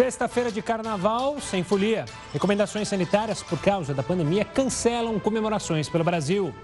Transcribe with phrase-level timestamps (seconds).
[0.00, 2.06] Sexta-feira de carnaval sem folia.
[2.32, 6.54] Recomendações sanitárias por causa da pandemia cancelam comemorações pelo Brasil.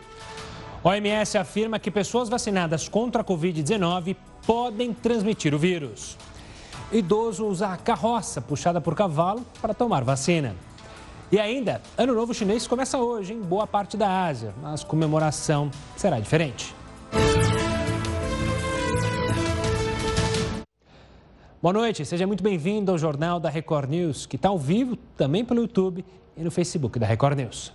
[0.82, 6.16] OMS afirma que pessoas vacinadas contra a Covid-19 podem transmitir o vírus.
[6.90, 10.56] Idoso usa carroça puxada por cavalo para tomar vacina.
[11.30, 16.18] E ainda, Ano Novo Chinês começa hoje em boa parte da Ásia, mas comemoração será
[16.18, 16.74] diferente.
[21.62, 25.42] Boa noite, seja muito bem-vindo ao Jornal da Record News, que está ao vivo também
[25.42, 26.04] pelo YouTube
[26.36, 27.72] e no Facebook da Record News.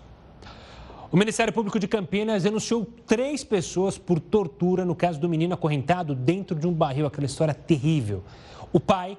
[1.12, 6.14] O Ministério Público de Campinas denunciou três pessoas por tortura no caso do menino acorrentado
[6.14, 8.24] dentro de um barril, aquela história terrível.
[8.72, 9.18] O pai,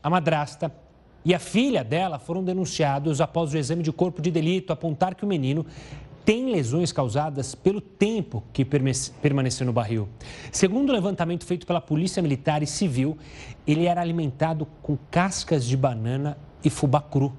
[0.00, 0.72] a madrasta
[1.24, 5.24] e a filha dela foram denunciados após o exame de corpo de delito apontar que
[5.24, 5.66] o menino
[6.26, 10.08] tem lesões causadas pelo tempo que permaneceu no barril.
[10.50, 13.16] Segundo o levantamento feito pela Polícia Militar e Civil,
[13.64, 17.32] ele era alimentado com cascas de banana e fubá cru.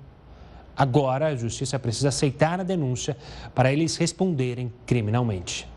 [0.75, 3.17] Agora, a Justiça precisa aceitar a denúncia
[3.53, 5.67] para eles responderem criminalmente.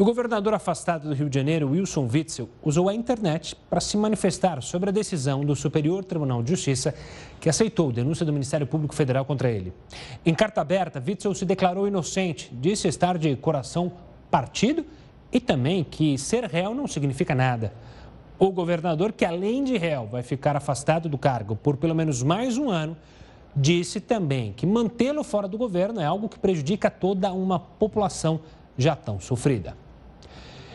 [0.00, 4.62] O governador afastado do Rio de Janeiro, Wilson Witzel, usou a internet para se manifestar
[4.62, 6.94] sobre a decisão do Superior Tribunal de Justiça
[7.38, 9.74] que aceitou denúncia do Ministério Público Federal contra ele.
[10.24, 13.92] Em carta aberta, Witzel se declarou inocente, disse estar de coração
[14.30, 14.86] partido
[15.30, 17.70] e também que ser réu não significa nada.
[18.38, 22.56] O governador, que além de réu vai ficar afastado do cargo por pelo menos mais
[22.56, 22.96] um ano,
[23.54, 28.40] disse também que mantê-lo fora do governo é algo que prejudica toda uma população
[28.78, 29.76] já tão sofrida.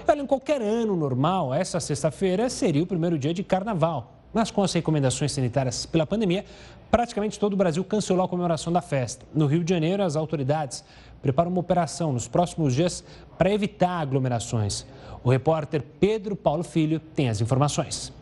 [0.08, 4.14] Olha, em qualquer ano normal, essa sexta-feira seria o primeiro dia de carnaval.
[4.32, 6.46] Mas com as recomendações sanitárias pela pandemia,
[6.92, 9.26] praticamente todo o Brasil cancelou a comemoração da festa.
[9.34, 10.84] No Rio de Janeiro, as autoridades
[11.22, 13.04] preparam uma operação nos próximos dias
[13.38, 14.86] para evitar aglomerações.
[15.24, 18.14] O repórter Pedro Paulo Filho tem as informações.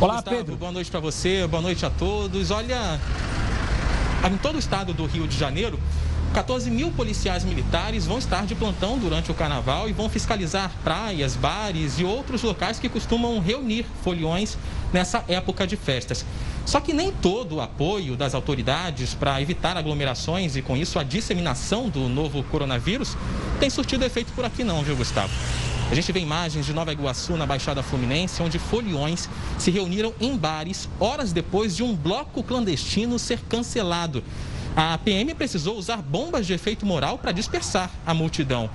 [0.00, 0.56] Olá, Gustavo, Pedro.
[0.56, 2.50] Boa noite para você, boa noite a todos.
[2.50, 2.98] Olha,
[4.28, 5.78] em todo o estado do Rio de Janeiro,
[6.32, 11.36] 14 mil policiais militares vão estar de plantão durante o carnaval e vão fiscalizar praias,
[11.36, 14.56] bares e outros locais que costumam reunir foliões
[14.92, 16.24] nessa época de festas.
[16.64, 21.02] Só que nem todo o apoio das autoridades para evitar aglomerações e, com isso, a
[21.02, 23.16] disseminação do novo coronavírus
[23.60, 25.32] tem surtido efeito por aqui, não, viu, Gustavo?
[25.90, 29.28] A gente vê imagens de Nova Iguaçu, na Baixada Fluminense, onde foliões
[29.58, 34.24] se reuniram em bares horas depois de um bloco clandestino ser cancelado.
[34.74, 38.70] A PM precisou usar bombas de efeito moral para dispersar a multidão.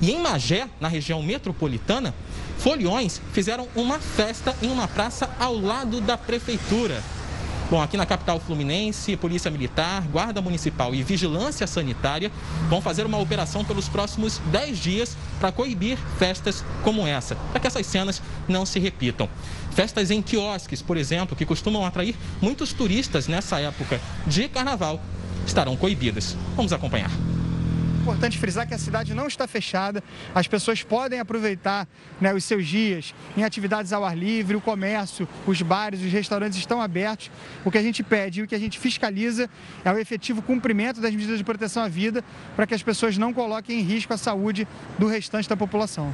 [0.00, 2.14] E em Magé, na região metropolitana,
[2.58, 7.02] foliões fizeram uma festa em uma praça ao lado da prefeitura.
[7.68, 12.30] Bom, aqui na capital fluminense, Polícia Militar, Guarda Municipal e Vigilância Sanitária
[12.68, 17.66] vão fazer uma operação pelos próximos 10 dias para coibir festas como essa, para que
[17.66, 19.28] essas cenas não se repitam.
[19.72, 25.00] Festas em quiosques, por exemplo, que costumam atrair muitos turistas nessa época de carnaval,
[25.46, 26.36] estarão coibidas.
[26.56, 27.10] Vamos acompanhar
[28.10, 30.02] importante frisar que a cidade não está fechada,
[30.34, 31.86] as pessoas podem aproveitar
[32.20, 36.58] né, os seus dias em atividades ao ar livre, o comércio, os bares, os restaurantes
[36.58, 37.30] estão abertos.
[37.64, 39.48] O que a gente pede e o que a gente fiscaliza
[39.84, 42.24] é o efetivo cumprimento das medidas de proteção à vida
[42.56, 44.66] para que as pessoas não coloquem em risco a saúde
[44.98, 46.12] do restante da população.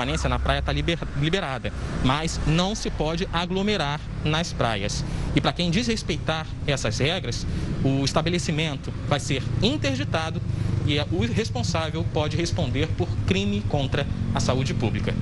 [0.00, 1.70] Permanência na praia está liber, liberada,
[2.02, 5.04] mas não se pode aglomerar nas praias.
[5.36, 7.46] E para quem desrespeitar essas regras,
[7.84, 10.40] o estabelecimento vai ser interditado
[10.86, 15.14] e o responsável pode responder por crime contra a saúde pública.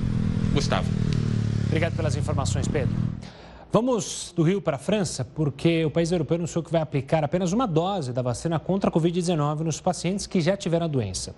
[0.53, 0.89] Gustavo.
[1.65, 3.08] Obrigado pelas informações, Pedro.
[3.71, 7.53] Vamos do Rio para a França, porque o país europeu anunciou que vai aplicar apenas
[7.53, 11.35] uma dose da vacina contra a Covid-19 nos pacientes que já tiveram a doença.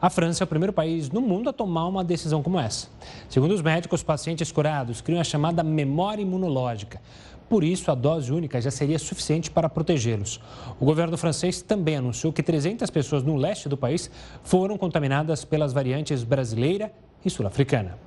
[0.00, 2.88] A França é o primeiro país no mundo a tomar uma decisão como essa.
[3.28, 7.02] Segundo os médicos, pacientes curados criam a chamada memória imunológica.
[7.50, 10.40] Por isso, a dose única já seria suficiente para protegê-los.
[10.80, 14.10] O governo francês também anunciou que 300 pessoas no leste do país
[14.42, 16.90] foram contaminadas pelas variantes brasileira
[17.22, 18.03] e sul-africana.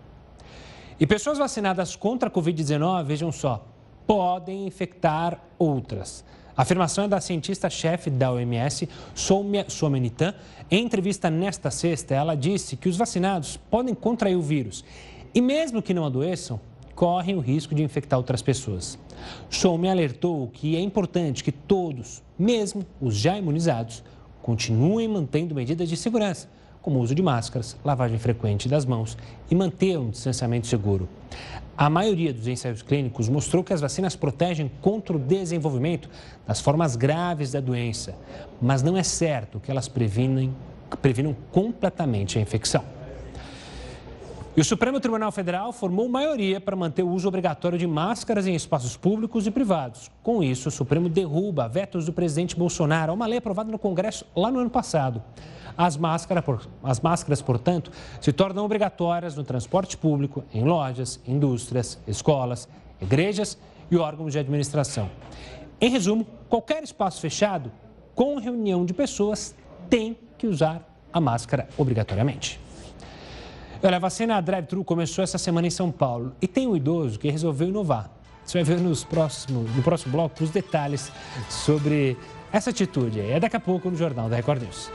[1.00, 3.68] E pessoas vacinadas contra a Covid-19, vejam só,
[4.08, 6.26] podem infectar outras.
[6.56, 10.34] A afirmação é da cientista-chefe da OMS, Soumya Swaminathan.
[10.72, 14.84] Em entrevista nesta sexta, ela disse que os vacinados podem contrair o vírus
[15.36, 16.60] e, mesmo que não adoeçam,
[16.96, 18.98] correm o risco de infectar outras pessoas.
[19.52, 24.04] Soumya alertou que é importante que todos, mesmo os já imunizados,
[24.42, 26.50] continuem mantendo medidas de segurança
[26.88, 29.18] como o uso de máscaras, lavagem frequente das mãos
[29.52, 31.10] e manter um distanciamento seguro.
[31.78, 36.10] A maioria dos ensaios clínicos mostrou que as vacinas protegem contra o desenvolvimento
[36.48, 38.16] das formas graves da doença,
[38.62, 40.56] mas não é certo que elas previnem,
[41.02, 42.86] previnam completamente a infecção.
[44.58, 48.56] E o Supremo Tribunal Federal formou maioria para manter o uso obrigatório de máscaras em
[48.56, 50.10] espaços públicos e privados.
[50.24, 54.50] Com isso, o Supremo derruba vetos do presidente Bolsonaro, uma lei aprovada no Congresso lá
[54.50, 55.22] no ano passado.
[55.78, 56.44] As máscaras,
[56.82, 62.68] as máscaras, portanto, se tornam obrigatórias no transporte público, em lojas, indústrias, escolas,
[63.00, 63.60] igrejas
[63.92, 65.08] e órgãos de administração.
[65.80, 67.72] Em resumo, qualquer espaço fechado
[68.16, 69.54] com reunião de pessoas
[69.88, 70.82] tem que usar
[71.14, 72.60] a máscara obrigatoriamente.
[73.84, 77.30] Olha, a vacina drive-thru começou essa semana em São Paulo e tem um idoso que
[77.30, 78.10] resolveu inovar.
[78.44, 81.12] Você vai ver nos próximo, no próximo bloco os detalhes
[81.50, 82.18] sobre
[82.52, 83.20] essa atitude.
[83.20, 84.90] É daqui a pouco no Jornal da Record News.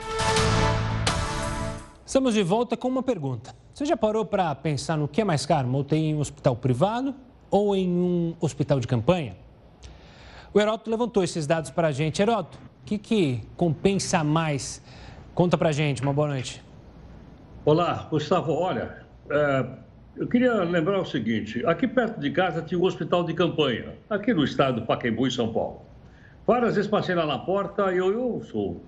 [2.05, 3.55] Estamos de volta com uma pergunta.
[3.73, 7.15] Você já parou para pensar no que é mais caro, uma em um hospital privado
[7.49, 9.37] ou em um hospital de campanha?
[10.53, 12.21] O Heródoto levantou esses dados para a gente.
[12.21, 14.81] Heródoto, o que, que compensa mais?
[15.33, 16.01] Conta para a gente.
[16.01, 16.62] Uma boa noite.
[17.65, 18.51] Olá, Gustavo.
[18.51, 19.65] Olha, é,
[20.17, 24.33] eu queria lembrar o seguinte: aqui perto de casa tinha um hospital de campanha, aqui
[24.33, 25.81] no estado do Pacaembu, em São Paulo.
[26.45, 28.83] Várias vezes passei lá na porta e eu, eu sou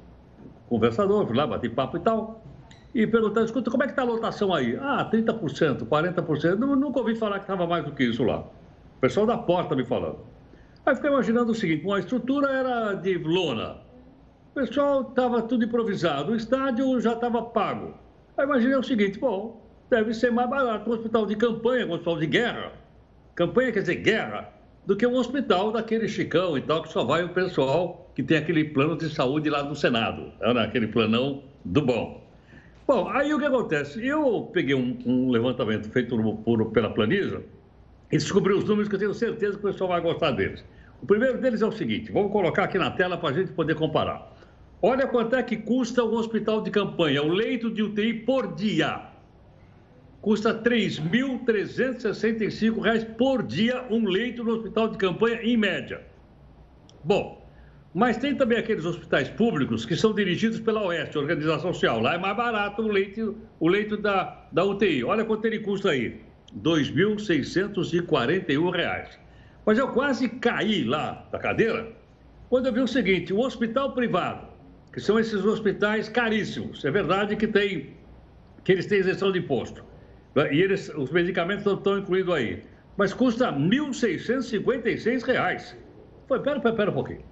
[0.68, 2.44] conversador, fui lá, bati papo e tal,
[2.94, 4.76] e perguntando: escuta, como é que está a lotação aí?
[4.76, 6.44] Ah, 30%, 40%.
[6.44, 8.40] Eu nunca ouvi falar que estava mais do que isso lá.
[8.40, 10.20] O pessoal da porta me falando.
[10.86, 13.78] Aí fiquei imaginando o seguinte: a estrutura era de lona,
[14.52, 18.04] o pessoal estava tudo improvisado, o estádio já estava pago.
[18.38, 22.20] Aí imaginei o seguinte, bom, deve ser mais barato um hospital de campanha, um hospital
[22.20, 22.72] de guerra.
[23.34, 24.50] Campanha quer dizer guerra,
[24.86, 28.38] do que um hospital daquele chicão e tal, que só vai o pessoal que tem
[28.38, 32.24] aquele plano de saúde lá do Senado, né, aquele planão do bom.
[32.88, 34.06] Bom, aí o que acontece?
[34.06, 37.42] Eu peguei um, um levantamento feito por, pela Planisa
[38.12, 40.64] e descobri os números que eu tenho certeza que o pessoal vai gostar deles.
[41.02, 43.76] O primeiro deles é o seguinte, vamos colocar aqui na tela para a gente poder
[43.76, 44.35] comparar.
[44.82, 49.02] Olha quanto é que custa um hospital de campanha, o leito de UTI por dia.
[50.22, 56.02] Custa R$ 3.365 por dia um leito no hospital de campanha, em média.
[57.04, 57.46] Bom,
[57.94, 62.02] mas tem também aqueles hospitais públicos que são dirigidos pela Oeste, Organização Social.
[62.02, 65.04] Lá é mais barato o leito, o leito da, da UTI.
[65.04, 66.20] Olha quanto ele custa aí: R$
[66.62, 69.20] 2.641.
[69.66, 71.94] Mas eu quase caí lá da cadeira
[72.50, 74.55] quando eu vi o seguinte: o hospital privado
[74.96, 76.86] que são esses hospitais caríssimos.
[76.86, 77.90] É verdade que, tem,
[78.64, 79.84] que eles têm isenção de imposto.
[80.50, 82.64] E eles, os medicamentos não estão incluídos aí.
[82.96, 85.76] Mas custa R$ 1.656.
[86.30, 87.26] Foi, pera, pera, pera um pouquinho.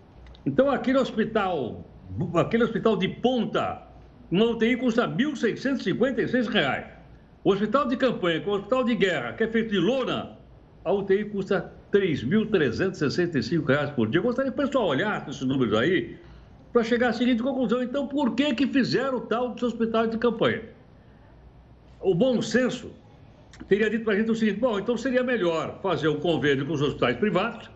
[0.45, 1.89] Então, aquele hospital,
[2.35, 3.87] aquele hospital de ponta,
[4.29, 6.85] uma UTI custa R$ 1.656.
[7.45, 10.37] O hospital de campanha, com o hospital de guerra, que é feito de lona,
[10.83, 14.19] a UTI custa R$ 3.365 por dia.
[14.19, 16.17] Eu gostaria que o pessoal olhasse esses números aí
[16.73, 17.83] para chegar à seguinte conclusão.
[17.83, 20.63] Então, por que, que fizeram tal dos hospitais de campanha?
[22.01, 22.91] O bom senso
[23.69, 26.73] teria dito para a gente o seguinte: bom, então seria melhor fazer um convênio com
[26.73, 27.69] os hospitais privados,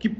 [0.00, 0.14] que,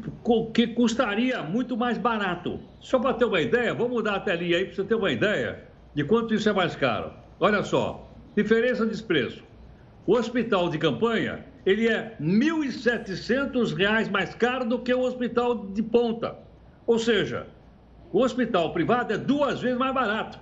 [0.54, 2.60] que custaria muito mais barato.
[2.80, 5.64] Só para ter uma ideia, vamos mudar a telinha aí para você ter uma ideia
[5.92, 7.12] de quanto isso é mais caro.
[7.40, 9.42] Olha só, diferença de preço.
[10.06, 15.82] O hospital de campanha, ele é R$ 1.700 mais caro do que o hospital de
[15.82, 16.36] ponta.
[16.86, 17.48] Ou seja,
[18.16, 20.38] o hospital privado é duas vezes mais barato.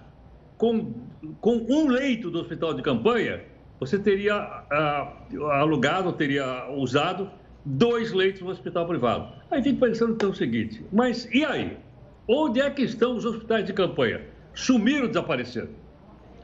[0.57, 0.95] Com,
[1.41, 3.41] com um leito do hospital de campanha,
[3.81, 5.13] você teria ah,
[5.55, 7.29] alugado, teria usado
[7.65, 9.33] dois leitos no hospital privado.
[9.51, 11.77] Aí fico pensando então o seguinte, mas e aí?
[12.29, 14.21] Onde é que estão os hospitais de campanha?
[14.55, 15.71] Sumiram, desapareceram.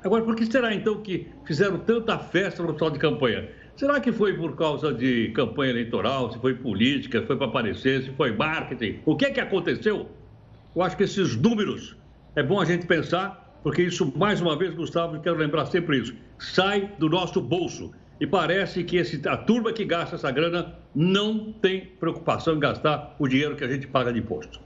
[0.03, 3.49] Agora, por que será então que fizeram tanta festa no hospital de campanha?
[3.77, 8.03] Será que foi por causa de campanha eleitoral, se foi política, se foi para aparecer,
[8.03, 8.99] se foi marketing?
[9.07, 10.09] O que é que aconteceu?
[10.75, 11.97] Eu acho que esses números
[12.37, 16.15] é bom a gente pensar, porque isso, mais uma vez, Gustavo, quero lembrar sempre isso,
[16.39, 17.91] sai do nosso bolso.
[18.21, 23.17] E parece que esse, a turma que gasta essa grana não tem preocupação em gastar
[23.19, 24.61] o dinheiro que a gente paga de imposto.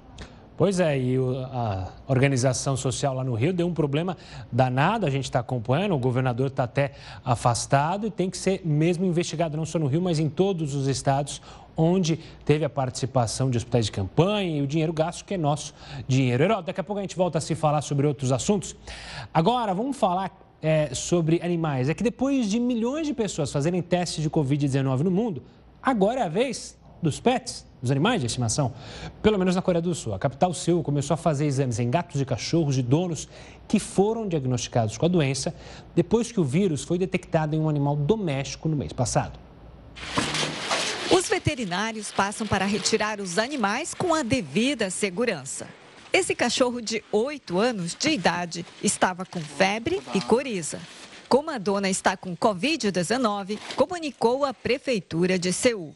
[0.56, 4.16] Pois é, e a organização social lá no Rio deu um problema
[4.52, 6.92] danado, a gente está acompanhando, o governador está até
[7.25, 10.87] afastado e tem que ser mesmo investigado não só no Rio, mas em todos os
[10.87, 11.42] estados
[11.76, 15.74] onde teve a participação de hospitais de campanha e o dinheiro gasto que é nosso
[16.06, 16.42] dinheiro.
[16.42, 18.76] Herói, daqui a pouco a gente volta a se falar sobre outros assuntos.
[19.32, 21.88] Agora, vamos falar é, sobre animais.
[21.88, 25.42] É que depois de milhões de pessoas fazerem testes de Covid-19 no mundo,
[25.82, 28.72] agora é a vez dos pets, dos animais de estimação.
[29.22, 30.14] Pelo menos na Coreia do Sul.
[30.14, 33.28] A capital Seul começou a fazer exames em gatos e cachorros de donos
[33.68, 35.54] que foram diagnosticados com a doença
[35.94, 39.38] depois que o vírus foi detectado em um animal doméstico no mês passado.
[41.11, 45.68] Os veterinários passam para retirar os animais com a devida segurança.
[46.12, 50.80] Esse cachorro de 8 anos de idade estava com febre e coriza.
[51.28, 55.94] Como a dona está com Covid-19, comunicou a Prefeitura de Seul.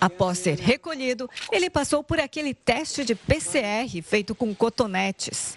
[0.00, 5.56] Após ser recolhido, ele passou por aquele teste de PCR feito com cotonetes.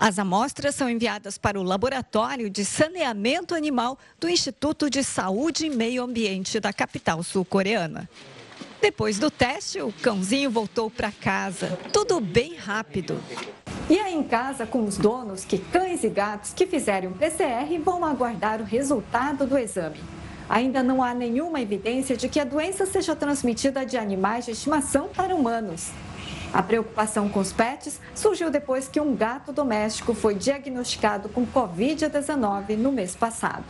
[0.00, 5.70] As amostras são enviadas para o Laboratório de Saneamento Animal do Instituto de Saúde e
[5.70, 8.08] Meio Ambiente da capital sul-coreana.
[8.80, 11.76] Depois do teste, o cãozinho voltou para casa.
[11.92, 13.20] Tudo bem rápido.
[13.90, 18.04] E aí em casa, com os donos, que cães e gatos que fizeram PCR vão
[18.04, 19.98] aguardar o resultado do exame.
[20.48, 25.08] Ainda não há nenhuma evidência de que a doença seja transmitida de animais de estimação
[25.08, 25.90] para humanos.
[26.52, 32.76] A preocupação com os pets surgiu depois que um gato doméstico foi diagnosticado com Covid-19
[32.76, 33.64] no mês passado.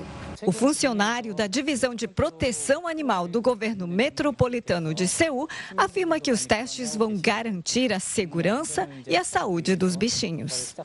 [0.46, 6.46] O funcionário da Divisão de Proteção Animal do governo metropolitano de Seul afirma que os
[6.46, 10.76] testes vão garantir a segurança e a saúde dos bichinhos.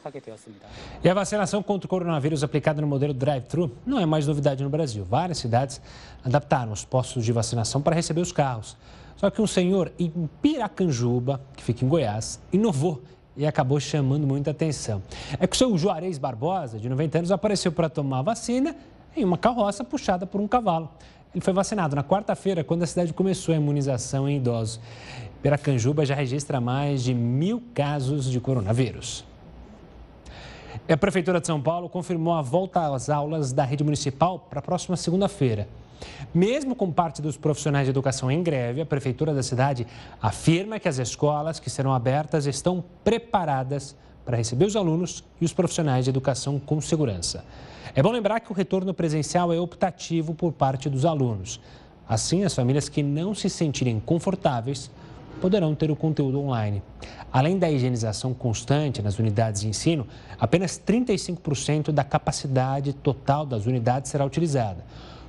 [1.04, 4.70] E a vacinação contra o coronavírus aplicada no modelo drive-thru não é mais novidade no
[4.70, 5.06] Brasil.
[5.06, 5.80] Várias cidades
[6.24, 8.76] adaptaram os postos de vacinação para receber os carros.
[9.16, 13.02] Só que um senhor em Piracanjuba, que fica em Goiás, inovou
[13.36, 15.02] e acabou chamando muita atenção.
[15.40, 18.76] É que o seu Juarez Barbosa, de 90 anos, apareceu para tomar vacina
[19.16, 20.90] em uma carroça puxada por um cavalo.
[21.34, 24.80] Ele foi vacinado na quarta-feira, quando a cidade começou a imunização em idosos.
[25.42, 29.26] Piracanjuba já registra mais de mil casos de coronavírus.
[30.88, 34.62] A Prefeitura de São Paulo confirmou a volta às aulas da rede municipal para a
[34.62, 35.68] próxima segunda-feira.
[36.34, 39.86] Mesmo com parte dos profissionais de educação em greve, a Prefeitura da cidade
[40.22, 43.96] afirma que as escolas que serão abertas estão preparadas
[44.26, 47.44] para receber os alunos e os profissionais de educação com segurança.
[47.96, 51.60] É bom lembrar que o retorno presencial é optativo por parte dos alunos.
[52.08, 54.90] Assim, as famílias que não se sentirem confortáveis
[55.40, 56.82] poderão ter o conteúdo online.
[57.32, 60.08] Além da higienização constante nas unidades de ensino,
[60.40, 64.84] apenas 35% da capacidade total das unidades será utilizada.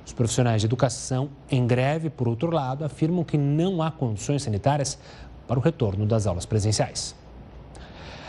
[0.05, 4.99] Os profissionais de educação, em greve, por outro lado, afirmam que não há condições sanitárias
[5.47, 7.15] para o retorno das aulas presenciais.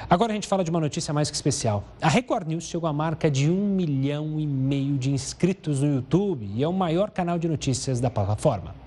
[0.09, 1.83] Agora a gente fala de uma notícia mais que especial.
[2.01, 6.49] A Record News chegou à marca de um milhão e meio de inscritos no YouTube
[6.55, 8.86] e é o maior canal de notícias da plataforma.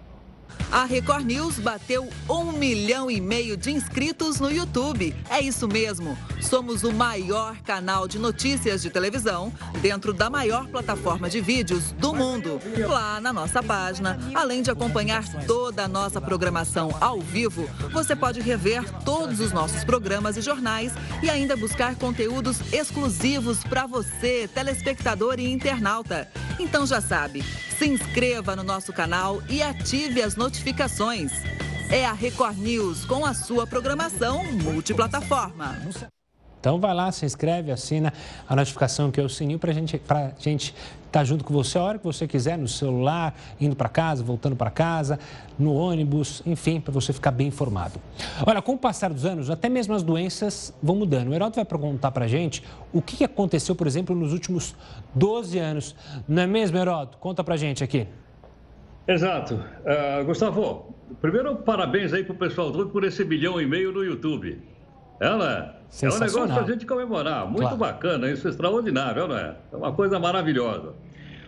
[0.71, 5.15] A Record News bateu um milhão e meio de inscritos no YouTube.
[5.29, 6.17] É isso mesmo.
[6.41, 9.51] Somos o maior canal de notícias de televisão
[9.81, 12.59] dentro da maior plataforma de vídeos do mundo.
[12.87, 18.39] Lá na nossa página, além de acompanhar toda a nossa programação ao vivo, você pode
[18.39, 25.39] rever todos os nossos programas e jornais e ainda buscar conteúdos exclusivos para você, telespectador
[25.39, 26.27] e internauta.
[26.59, 27.43] Então já sabe,
[27.79, 31.31] se inscreva no nosso canal e ative as notificações.
[31.89, 35.79] É a Record News com a sua programação multiplataforma.
[36.59, 38.13] Então vai lá, se inscreve, assina
[38.47, 40.75] a notificação que é o sininho para gente, a gente
[41.09, 44.23] estar tá junto com você a hora que você quiser, no celular, indo para casa,
[44.23, 45.17] voltando para casa,
[45.57, 47.99] no ônibus, enfim, para você ficar bem informado.
[48.45, 51.29] Olha, com o passar dos anos, até mesmo as doenças vão mudando.
[51.29, 54.75] O Heródoto vai perguntar para a gente o que aconteceu, por exemplo, nos últimos
[55.15, 55.95] 12 anos.
[56.27, 57.17] Não é mesmo, Heródoto?
[57.19, 58.05] Conta para a gente aqui.
[59.07, 59.55] Exato.
[59.55, 64.03] Uh, Gustavo, primeiro parabéns aí para o pessoal todo por esse milhão e meio no
[64.03, 64.61] YouTube.
[65.19, 67.45] Ela é um negócio para a gente comemorar.
[67.45, 67.77] Muito claro.
[67.77, 69.55] bacana, isso é extraordinário, não é?
[69.71, 70.93] É uma coisa maravilhosa.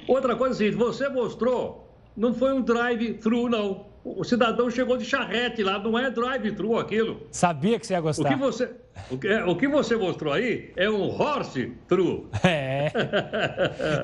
[0.07, 3.85] Outra coisa é seguinte, você mostrou, não foi um drive-thru, não.
[4.03, 7.21] O cidadão chegou de charrete lá, não é drive-thru aquilo.
[7.31, 8.29] Sabia que você ia gostar.
[8.29, 8.71] O que você,
[9.11, 12.29] o que, o que você mostrou aí é um horse-thru.
[12.43, 12.91] É.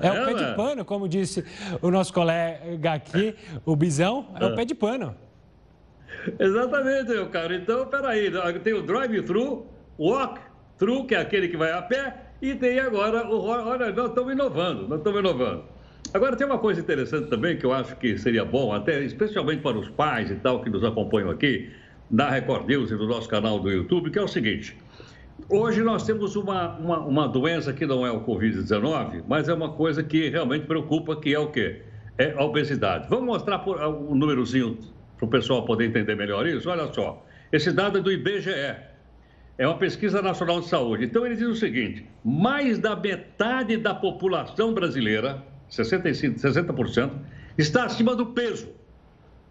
[0.03, 1.43] É o pé de pano, como disse
[1.81, 5.15] o nosso colega aqui, o Bisão, é o pé de pano.
[6.39, 7.55] Exatamente, meu caro.
[7.55, 8.31] Então, peraí,
[8.63, 9.65] tem o drive-thru,
[9.99, 13.45] walk-thru, que é aquele que vai a pé, e tem agora o.
[13.45, 15.63] Olha, nós estamos inovando, nós estamos inovando.
[16.13, 19.77] Agora, tem uma coisa interessante também que eu acho que seria bom, até especialmente para
[19.77, 21.69] os pais e tal que nos acompanham aqui,
[22.09, 24.77] na Record News e no nosso canal do YouTube, que é o seguinte.
[25.49, 29.73] Hoje nós temos uma, uma, uma doença que não é o Covid-19, mas é uma
[29.73, 31.81] coisa que realmente preocupa, que é o quê?
[32.17, 33.07] É a obesidade.
[33.09, 34.77] Vamos mostrar por, um númerozinho
[35.17, 37.23] para o pessoal poder entender melhor isso, olha só.
[37.51, 38.75] Esse dado é do IBGE,
[39.57, 41.05] é uma pesquisa nacional de saúde.
[41.05, 47.11] Então ele diz o seguinte: mais da metade da população brasileira, 65, 60%,
[47.57, 48.69] está acima do peso.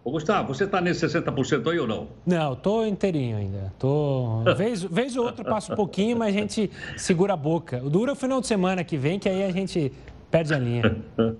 [0.04, 2.08] Ô, Gustavo, você está nesse 60% aí ou não?
[2.24, 3.72] Não, estou inteirinho ainda.
[3.76, 4.44] Tô...
[4.56, 7.78] Vez, vez ou outra passa um pouquinho, mas a gente segura a boca.
[7.78, 9.92] É o final de semana que vem, que aí a gente
[10.30, 10.96] perde a linha.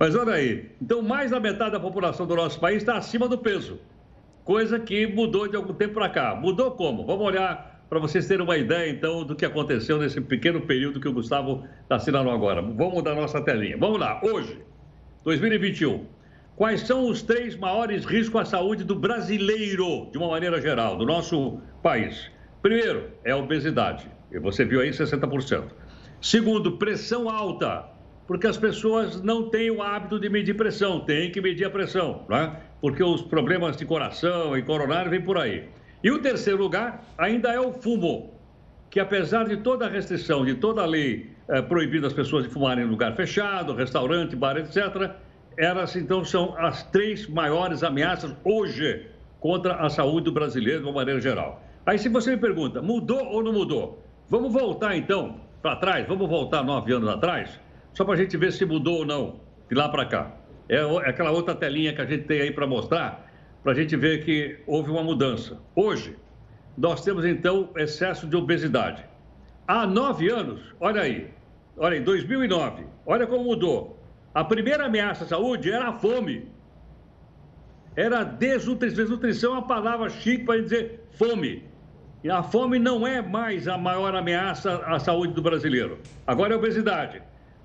[0.00, 3.38] Mas olha aí, então mais da metade da população do nosso país está acima do
[3.38, 3.78] peso,
[4.44, 6.34] coisa que mudou de algum tempo para cá.
[6.34, 7.06] Mudou como?
[7.06, 11.08] Vamos olhar para vocês terem uma ideia, então, do que aconteceu nesse pequeno período que
[11.08, 12.62] o Gustavo está assinando agora.
[12.62, 13.76] Vamos mudar nossa telinha.
[13.76, 14.60] Vamos lá, hoje,
[15.24, 16.06] 2021.
[16.54, 21.04] Quais são os três maiores riscos à saúde do brasileiro, de uma maneira geral, do
[21.04, 22.30] nosso país?
[22.62, 24.06] Primeiro, é a obesidade.
[24.30, 25.64] E você viu aí 60%.
[26.20, 27.86] Segundo, pressão alta,
[28.24, 32.24] porque as pessoas não têm o hábito de medir pressão, tem que medir a pressão,
[32.28, 32.54] né?
[32.80, 35.68] porque os problemas de coração e coronário vêm por aí.
[36.02, 38.32] E o terceiro lugar ainda é o fumo,
[38.88, 42.50] que apesar de toda a restrição, de toda a lei é, proibindo as pessoas de
[42.50, 45.10] fumarem em lugar fechado, restaurante, bar, etc.,
[45.56, 49.06] elas então são as três maiores ameaças hoje
[49.40, 51.62] contra a saúde do brasileiro de uma maneira geral.
[51.84, 54.02] Aí se você me pergunta, mudou ou não mudou?
[54.28, 57.60] Vamos voltar então para trás, vamos voltar nove anos atrás,
[57.92, 60.32] só para a gente ver se mudou ou não, de lá para cá.
[60.68, 63.29] É, é aquela outra telinha que a gente tem aí para mostrar,
[63.62, 65.58] para a gente ver que houve uma mudança.
[65.74, 66.16] Hoje,
[66.76, 69.04] nós temos então excesso de obesidade.
[69.66, 71.30] Há nove anos, olha aí,
[71.76, 73.98] olha aí, 2009, olha como mudou.
[74.34, 76.48] A primeira ameaça à saúde era a fome.
[77.96, 78.96] Era desnutrição.
[78.96, 81.64] Desnutrição é uma palavra chique para dizer fome.
[82.22, 85.98] E a fome não é mais a maior ameaça à saúde do brasileiro.
[86.26, 87.22] Agora é a obesidade.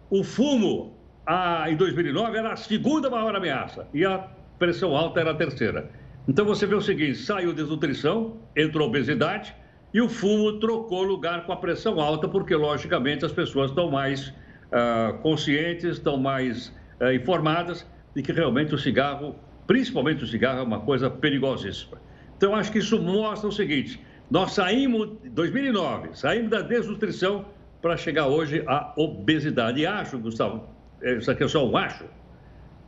[0.09, 3.87] O fumo, a, em 2009, era a segunda maior ameaça.
[3.93, 5.89] E a pressão alta era a terceira.
[6.27, 9.55] Então você vê o seguinte: saiu desnutrição, entrou obesidade
[9.93, 14.29] e o fumo trocou lugar com a pressão alta, porque logicamente as pessoas estão mais
[14.29, 16.67] uh, conscientes, estão mais
[16.99, 17.85] uh, informadas
[18.15, 19.35] de que realmente o cigarro,
[19.67, 22.01] principalmente o cigarro, é uma coisa perigosíssima.
[22.37, 27.45] Então acho que isso mostra o seguinte: nós saímos, em 2009, saímos da desnutrição
[27.81, 29.81] para chegar hoje à obesidade.
[29.81, 30.67] E acho, Gustavo,
[31.01, 32.05] é, isso aqui é só um acho,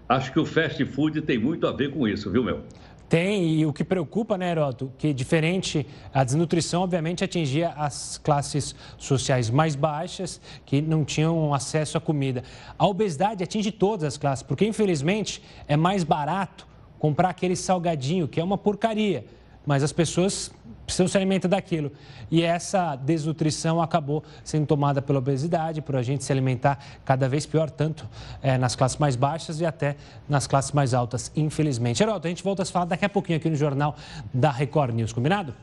[0.07, 2.63] Acho que o fast food tem muito a ver com isso, viu, meu?
[3.09, 8.75] Tem, e o que preocupa, né, Heroto, que diferente, a desnutrição obviamente atingia as classes
[8.97, 12.43] sociais mais baixas, que não tinham acesso à comida.
[12.77, 16.67] A obesidade atinge todas as classes, porque infelizmente é mais barato
[16.99, 19.25] comprar aquele salgadinho, que é uma porcaria,
[19.65, 20.51] mas as pessoas
[20.87, 21.91] precisam se alimentar daquilo.
[22.31, 27.45] E essa desnutrição acabou sendo tomada pela obesidade, por a gente se alimentar cada vez
[27.45, 28.07] pior, tanto
[28.41, 29.97] é, nas classes mais baixas e até
[30.29, 31.99] nas classes mais altas, infelizmente.
[31.99, 33.95] Geraldo, a gente volta a falar daqui a pouquinho aqui no Jornal
[34.33, 35.53] da Record News, combinado?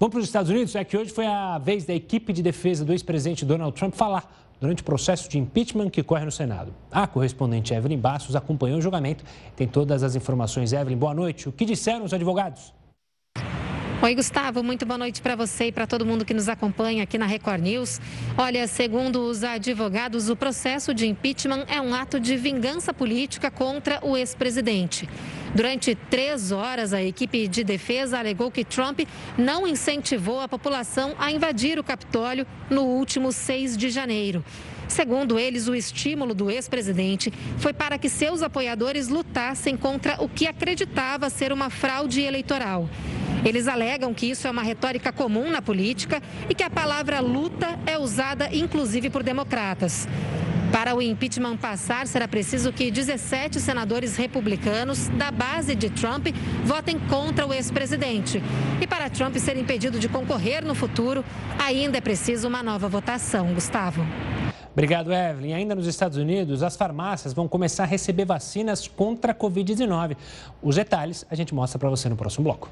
[0.00, 0.74] Vamos para os Estados Unidos?
[0.74, 4.42] É que hoje foi a vez da equipe de defesa do ex-presidente Donald Trump falar
[4.58, 6.72] durante o processo de impeachment que corre no Senado.
[6.90, 9.22] A correspondente Evelyn Bastos acompanhou o julgamento.
[9.54, 10.72] Tem todas as informações.
[10.72, 11.48] Evelyn, boa noite.
[11.48, 12.72] O que disseram os advogados?
[14.04, 17.16] Oi, Gustavo, muito boa noite para você e para todo mundo que nos acompanha aqui
[17.16, 18.02] na Record News.
[18.36, 24.00] Olha, segundo os advogados, o processo de impeachment é um ato de vingança política contra
[24.06, 25.08] o ex-presidente.
[25.54, 29.00] Durante três horas, a equipe de defesa alegou que Trump
[29.38, 34.44] não incentivou a população a invadir o Capitólio no último 6 de janeiro.
[34.86, 40.46] Segundo eles, o estímulo do ex-presidente foi para que seus apoiadores lutassem contra o que
[40.46, 42.86] acreditava ser uma fraude eleitoral.
[43.44, 47.78] Eles alegam que isso é uma retórica comum na política e que a palavra luta
[47.86, 50.08] é usada inclusive por democratas.
[50.72, 56.26] Para o impeachment passar, será preciso que 17 senadores republicanos da base de Trump
[56.64, 58.42] votem contra o ex-presidente.
[58.80, 61.24] E para Trump ser impedido de concorrer no futuro,
[61.58, 63.54] ainda é preciso uma nova votação.
[63.54, 64.04] Gustavo.
[64.72, 65.54] Obrigado, Evelyn.
[65.54, 70.16] Ainda nos Estados Unidos, as farmácias vão começar a receber vacinas contra a Covid-19.
[70.60, 72.68] Os detalhes a gente mostra para você no próximo bloco.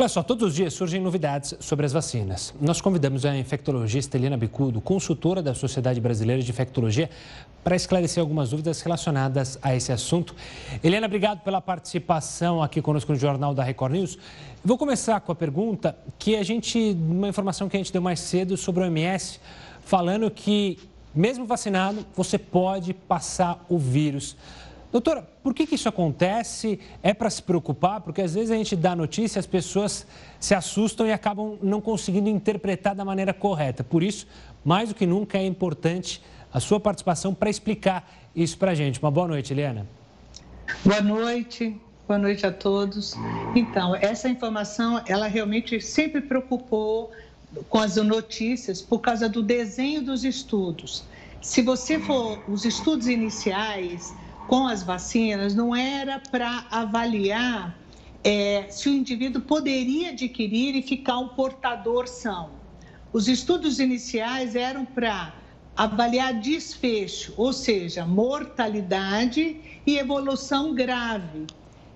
[0.00, 2.54] Olha só, todos os dias surgem novidades sobre as vacinas.
[2.58, 7.10] Nós convidamos a infectologista Helena Bicudo, consultora da Sociedade Brasileira de Infectologia,
[7.62, 10.34] para esclarecer algumas dúvidas relacionadas a esse assunto.
[10.82, 14.18] Helena, obrigado pela participação aqui conosco no Jornal da Record News.
[14.64, 18.20] Vou começar com a pergunta que a gente, uma informação que a gente deu mais
[18.20, 19.38] cedo sobre o OMS,
[19.84, 20.78] falando que
[21.14, 24.34] mesmo vacinado, você pode passar o vírus.
[24.92, 26.80] Doutora, por que, que isso acontece?
[27.00, 28.00] É para se preocupar?
[28.00, 30.04] Porque às vezes a gente dá notícia, as pessoas
[30.40, 33.84] se assustam e acabam não conseguindo interpretar da maneira correta.
[33.84, 34.26] Por isso,
[34.64, 36.20] mais do que nunca, é importante
[36.52, 38.98] a sua participação para explicar isso para a gente.
[39.00, 39.86] Uma boa noite, Eliana.
[40.84, 43.14] Boa noite, boa noite a todos.
[43.54, 47.12] Então, essa informação, ela realmente sempre preocupou
[47.68, 51.04] com as notícias por causa do desenho dos estudos.
[51.40, 54.12] Se você for, os estudos iniciais
[54.50, 57.78] com as vacinas não era para avaliar
[58.24, 62.50] é, se o indivíduo poderia adquirir e ficar um portador são.
[63.12, 65.32] Os estudos iniciais eram para
[65.76, 71.46] avaliar desfecho, ou seja, mortalidade e evolução grave.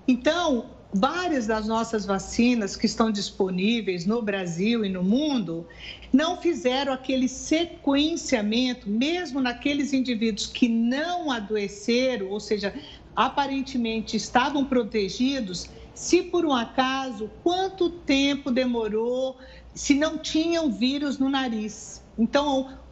[0.07, 5.67] Então, várias das nossas vacinas que estão disponíveis no Brasil e no mundo
[6.11, 12.73] não fizeram aquele sequenciamento, mesmo naqueles indivíduos que não adoeceram, ou seja,
[13.13, 19.37] aparentemente estavam protegidos, se por um acaso, quanto tempo demorou,
[19.73, 22.05] se não tinham vírus no nariz.
[22.17, 22.84] Então,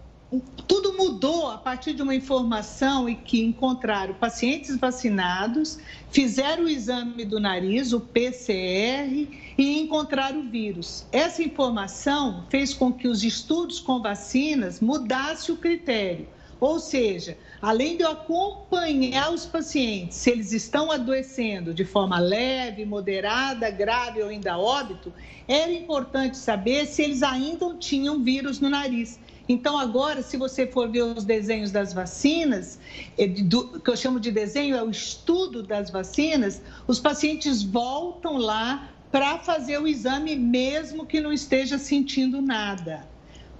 [0.67, 5.79] tudo mudou a partir de uma informação e que encontraram pacientes vacinados,
[6.11, 11.05] fizeram o exame do nariz, o PCR, e encontraram o vírus.
[11.11, 16.27] Essa informação fez com que os estudos com vacinas mudassem o critério.
[16.59, 22.85] Ou seja, além de eu acompanhar os pacientes, se eles estão adoecendo de forma leve,
[22.85, 25.11] moderada, grave ou ainda óbito,
[25.45, 29.19] era importante saber se eles ainda tinham vírus no nariz.
[29.47, 32.79] Então, agora, se você for ver os desenhos das vacinas,
[33.17, 38.37] é do, que eu chamo de desenho, é o estudo das vacinas, os pacientes voltam
[38.37, 43.07] lá para fazer o exame, mesmo que não esteja sentindo nada.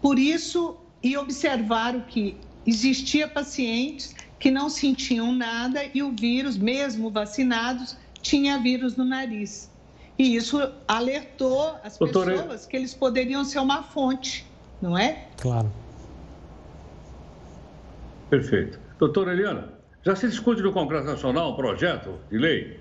[0.02, 7.10] Por isso, e observaram que existia pacientes que não sentiam nada e o vírus, mesmo
[7.10, 9.70] vacinados, tinha vírus no nariz.
[10.18, 12.38] E isso alertou as Doutora...
[12.38, 14.46] pessoas que eles poderiam ser uma fonte
[14.84, 15.28] não é?
[15.42, 15.72] Claro.
[18.30, 18.78] Perfeito.
[19.00, 19.70] Doutora Eliana,
[20.04, 22.80] já se discute no Congresso Nacional um projeto de lei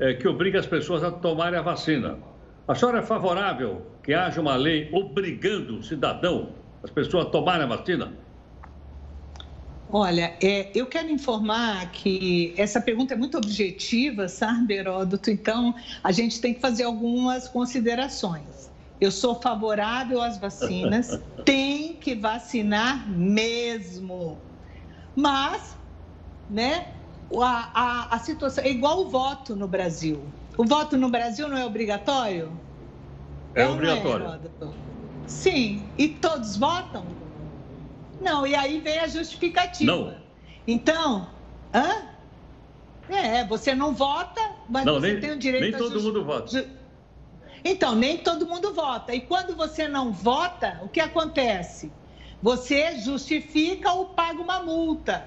[0.00, 2.18] é, que obriga as pessoas a tomarem a vacina.
[2.66, 6.50] A senhora é favorável que haja uma lei obrigando o cidadão,
[6.82, 8.12] as pessoas a tomarem a vacina?
[9.92, 15.30] Olha, é, eu quero informar que essa pergunta é muito objetiva, sabe, Heródoto?
[15.30, 18.66] Então, a gente tem que fazer algumas considerações.
[19.00, 21.08] Eu sou favorável às vacinas,
[21.44, 24.40] tem que vacinar mesmo.
[25.14, 25.76] Mas,
[26.48, 26.86] né,
[27.42, 30.32] a, a, a situação é igual o voto no Brasil.
[30.56, 32.60] O voto no Brasil não é obrigatório?
[33.54, 34.52] É, é obrigatório.
[34.60, 34.66] É,
[35.26, 37.16] Sim, e todos votam?
[38.20, 39.92] Não, e aí vem a justificativa.
[39.92, 40.26] Não.
[40.66, 41.28] Então,
[41.74, 42.16] hã?
[43.08, 46.85] É, você não vota, mas não, você nem, tem o direito nem todo mundo vota.
[47.68, 49.12] Então, nem todo mundo vota.
[49.12, 51.90] E quando você não vota, o que acontece?
[52.40, 55.26] Você justifica ou paga uma multa.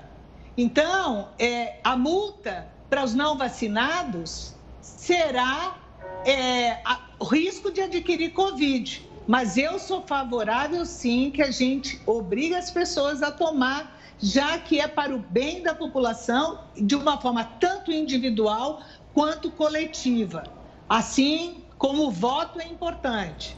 [0.56, 5.76] Então, é, a multa para os não vacinados será
[6.26, 9.06] é, a, o risco de adquirir Covid.
[9.28, 14.80] Mas eu sou favorável, sim, que a gente obrigue as pessoas a tomar, já que
[14.80, 18.82] é para o bem da população, de uma forma tanto individual
[19.14, 20.44] quanto coletiva.
[20.88, 23.56] Assim, como o voto é importante.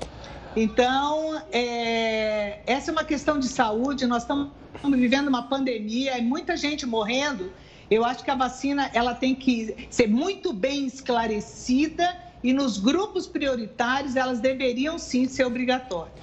[0.56, 4.52] Então, é, essa é uma questão de saúde, nós estamos
[4.94, 7.52] vivendo uma pandemia, e muita gente morrendo.
[7.90, 13.28] Eu acho que a vacina ela tem que ser muito bem esclarecida e nos grupos
[13.28, 16.14] prioritários elas deveriam sim ser obrigatórias.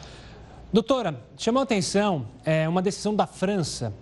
[0.72, 3.92] Doutora, chamou a atenção é, uma decisão da França,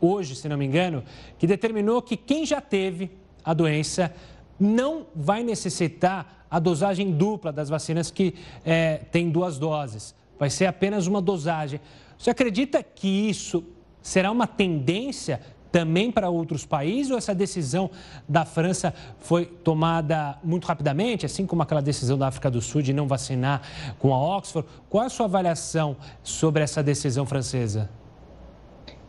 [0.00, 1.04] hoje, se não me engano,
[1.38, 3.10] que determinou que quem já teve
[3.44, 4.12] a doença
[4.60, 10.14] não vai necessitar a dosagem dupla das vacinas que é, tem duas doses.
[10.38, 11.80] Vai ser apenas uma dosagem.
[12.18, 13.64] Você acredita que isso
[14.02, 17.90] será uma tendência também para outros países ou essa decisão
[18.28, 22.92] da França foi tomada muito rapidamente, assim como aquela decisão da África do Sul de
[22.92, 23.62] não vacinar
[23.98, 24.68] com a Oxford?
[24.88, 27.88] Qual a sua avaliação sobre essa decisão francesa?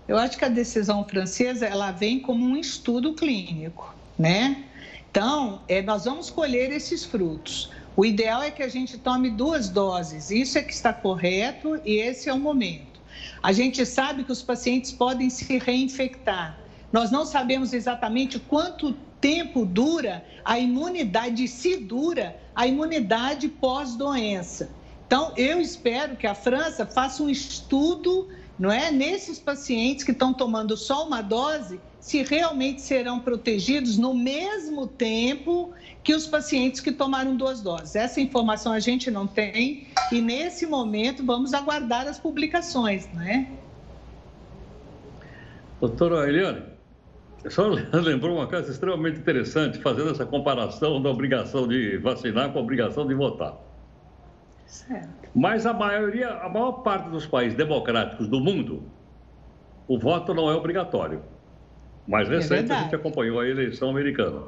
[0.08, 4.66] Eu acho que a decisão francesa ela vem como um estudo clínico, né?
[5.12, 7.70] Então, é, nós vamos colher esses frutos.
[7.98, 11.98] O ideal é que a gente tome duas doses, isso é que está correto e
[11.98, 13.02] esse é o momento.
[13.44, 16.58] A gente sabe que os pacientes podem se reinfectar.
[16.94, 24.70] Nós não sabemos exatamente quanto tempo dura a imunidade, se dura a imunidade pós-doença.
[25.06, 30.34] Então, eu espero que a França faça um estudo, não é, nesses pacientes que estão
[30.34, 35.72] tomando só uma dose se realmente serão protegidos no mesmo tempo
[36.04, 37.96] que os pacientes que tomaram duas doses.
[37.96, 43.48] Essa informação a gente não tem e nesse momento vamos aguardar as publicações, né?
[45.80, 46.64] Doutora Eliane,
[47.50, 52.62] só lembrou uma coisa extremamente interessante, fazendo essa comparação da obrigação de vacinar com a
[52.64, 53.56] obrigação de votar.
[54.66, 55.30] Certo.
[55.36, 58.84] Mas a maioria, a maior parte dos países democráticos do mundo,
[59.88, 61.22] o voto não é obrigatório.
[62.12, 64.42] Mais é recente, é a gente acompanhou a eleição americana.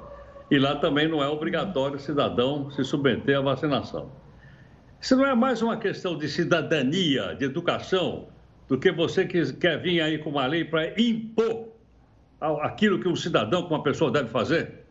[0.52, 4.12] E lá também não é obrigatório o cidadão se submeter à vacinação.
[5.00, 8.28] Isso não é mais uma questão de cidadania, de educação,
[8.68, 11.70] do que você que quer vir aí com uma lei para impor
[12.62, 14.84] aquilo que um cidadão, que uma pessoa deve fazer?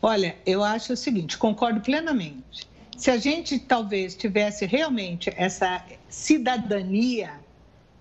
[0.00, 2.66] Olha, eu acho o seguinte, concordo plenamente.
[2.96, 7.32] Se a gente talvez tivesse realmente essa cidadania,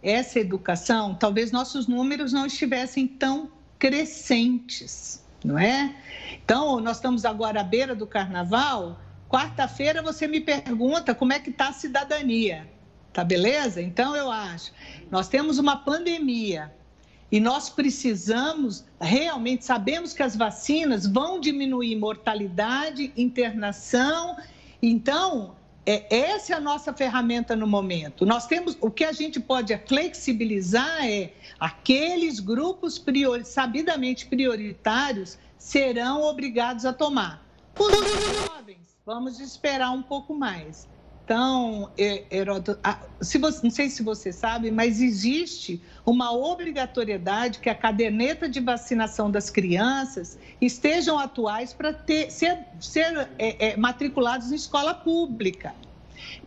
[0.01, 5.95] essa educação, talvez nossos números não estivessem tão crescentes, não é?
[6.43, 8.99] Então, nós estamos agora à beira do carnaval.
[9.29, 12.67] Quarta-feira você me pergunta como é que está a cidadania.
[13.11, 13.81] Tá beleza?
[13.81, 14.71] Então eu acho,
[15.09, 16.71] nós temos uma pandemia
[17.31, 24.37] e nós precisamos realmente sabemos que as vacinas vão diminuir mortalidade, internação.
[24.81, 25.55] Então,
[25.91, 28.23] é, essa é a nossa ferramenta no momento.
[28.23, 36.21] Nós temos o que a gente pode flexibilizar é aqueles grupos priori, sabidamente prioritários serão
[36.21, 37.43] obrigados a tomar.
[37.79, 37.91] Os
[38.45, 40.87] jovens, vamos esperar um pouco mais.
[41.29, 42.79] Então, Heródoto,
[43.21, 48.59] se você, não sei se você sabe, mas existe uma obrigatoriedade que a caderneta de
[48.59, 51.95] vacinação das crianças estejam atuais para
[52.31, 55.75] ser, ser é, é, matriculados em escola pública.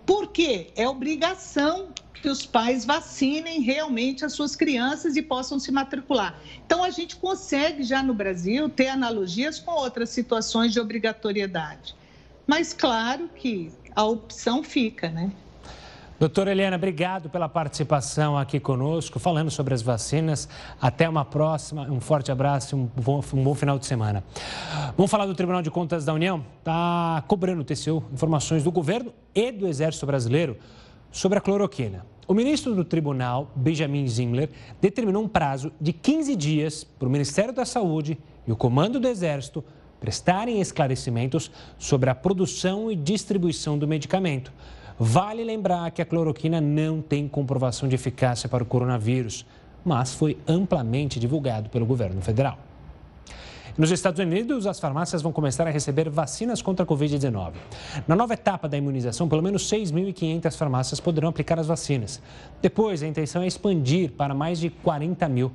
[0.04, 0.72] Por quê?
[0.74, 1.90] É obrigação
[2.20, 6.42] que os pais vacinem realmente as suas crianças e possam se matricular.
[6.66, 11.94] Então, a gente consegue já no Brasil ter analogias com outras situações de obrigatoriedade.
[12.48, 15.30] Mas, claro que a opção fica, né?
[16.22, 20.48] Doutora Eliana, obrigado pela participação aqui conosco, falando sobre as vacinas.
[20.80, 24.22] Até uma próxima, um forte abraço e um bom, um bom final de semana.
[24.96, 26.44] Vamos falar do Tribunal de Contas da União?
[26.60, 30.56] Está cobrando o TCU informações do governo e do Exército Brasileiro
[31.10, 32.06] sobre a cloroquina.
[32.28, 34.48] O ministro do Tribunal, Benjamin Zimler,
[34.80, 39.08] determinou um prazo de 15 dias para o Ministério da Saúde e o Comando do
[39.08, 39.64] Exército
[40.02, 44.52] prestarem esclarecimentos sobre a produção e distribuição do medicamento.
[44.98, 49.46] Vale lembrar que a cloroquina não tem comprovação de eficácia para o coronavírus,
[49.84, 52.58] mas foi amplamente divulgado pelo governo federal.
[53.76, 57.52] Nos Estados Unidos, as farmácias vão começar a receber vacinas contra a Covid-19.
[58.06, 62.20] Na nova etapa da imunização, pelo menos 6.500 farmácias poderão aplicar as vacinas.
[62.60, 65.50] Depois, a intenção é expandir para mais de 40 mil.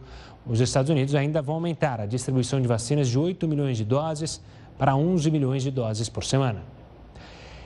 [0.47, 4.41] Os Estados Unidos ainda vão aumentar a distribuição de vacinas de 8 milhões de doses
[4.79, 6.63] para 11 milhões de doses por semana.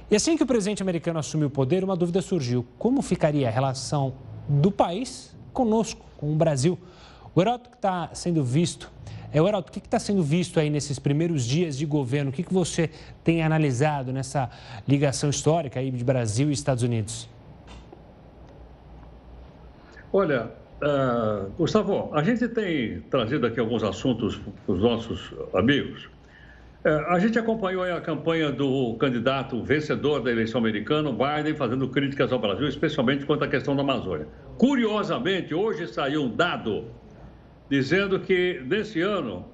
[0.09, 3.51] E assim que o presidente americano assumiu o poder, uma dúvida surgiu: como ficaria a
[3.51, 4.15] relação
[4.49, 6.77] do país conosco, com o Brasil?
[7.33, 8.91] O Heródoto está sendo visto
[9.33, 12.29] Heraldo, o que está sendo visto aí nesses primeiros dias de governo?
[12.29, 12.89] O que, que você
[13.23, 14.49] tem analisado nessa
[14.87, 17.29] ligação histórica aí de Brasil e Estados Unidos?
[20.11, 20.51] Olha,
[20.83, 26.09] uh, Gustavo, a gente tem trazido aqui alguns assuntos para os nossos amigos.
[26.83, 32.33] Uh, a gente acompanhou a campanha do candidato vencedor da eleição americana, Biden, fazendo críticas
[32.33, 34.27] ao Brasil, especialmente quanto à questão da Amazônia.
[34.57, 36.87] Curiosamente, hoje saiu um dado
[37.71, 39.45] dizendo que nesse ano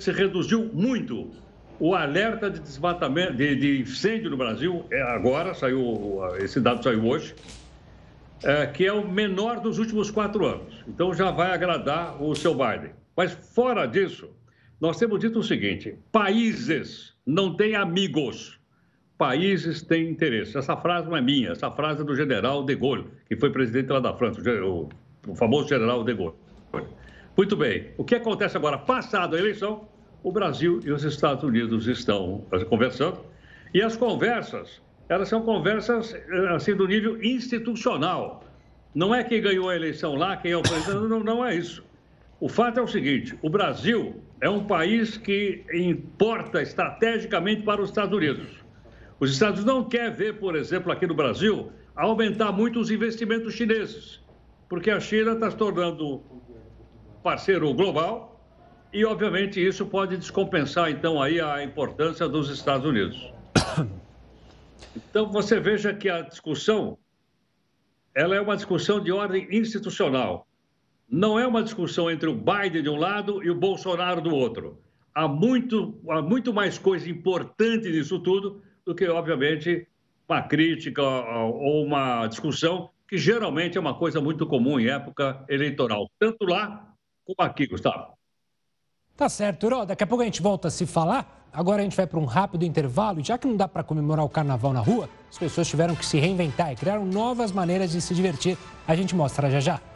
[0.00, 1.30] se reduziu muito
[1.78, 4.84] o alerta de desmatamento, de, de incêndio no Brasil.
[4.90, 7.32] É agora saiu, esse dado saiu hoje,
[8.42, 10.82] é, que é o menor dos últimos quatro anos.
[10.88, 12.90] Então já vai agradar o seu Biden.
[13.16, 14.28] Mas fora disso,
[14.80, 18.58] nós temos dito o seguinte: países não têm amigos,
[19.16, 20.58] países têm interesse.
[20.58, 23.90] Essa frase não é minha, essa frase é do general de Gaulle, que foi presidente
[23.90, 24.88] lá da França, o,
[25.28, 26.34] o famoso general de Gaulle.
[27.36, 27.90] Muito bem.
[27.98, 28.78] O que acontece agora?
[28.78, 29.88] Passada a eleição,
[30.22, 33.18] o Brasil e os Estados Unidos estão conversando.
[33.72, 36.14] E as conversas, elas são conversas
[36.54, 38.44] assim do nível institucional.
[38.94, 41.84] Não é quem ganhou a eleição lá, quem é o presidente, não, não é isso.
[42.38, 47.90] O fato é o seguinte: o Brasil é um país que importa estrategicamente para os
[47.90, 48.46] Estados Unidos.
[49.18, 53.54] Os Estados Unidos não querem ver, por exemplo, aqui no Brasil, aumentar muito os investimentos
[53.54, 54.20] chineses,
[54.68, 56.22] porque a China está se tornando
[57.24, 58.38] parceiro global
[58.92, 63.32] e, obviamente, isso pode descompensar, então, aí a importância dos Estados Unidos.
[65.10, 66.96] Então, você veja que a discussão,
[68.14, 70.46] ela é uma discussão de ordem institucional.
[71.08, 74.78] Não é uma discussão entre o Biden de um lado e o Bolsonaro do outro.
[75.12, 79.84] Há muito, há muito mais coisa importante nisso tudo do que, obviamente,
[80.28, 86.08] uma crítica ou uma discussão que geralmente é uma coisa muito comum em época eleitoral,
[86.20, 86.93] tanto lá
[87.24, 88.14] como aqui, Gustavo.
[89.16, 89.86] Tá certo, Uro.
[89.86, 91.48] Daqui a pouco a gente volta a se falar.
[91.52, 93.20] Agora a gente vai para um rápido intervalo.
[93.20, 96.04] E já que não dá para comemorar o carnaval na rua, as pessoas tiveram que
[96.04, 98.58] se reinventar e criaram novas maneiras de se divertir.
[98.88, 99.93] A gente mostra já já.